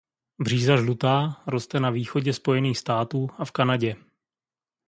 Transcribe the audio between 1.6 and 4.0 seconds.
na východě Spojených států a v Kanadě.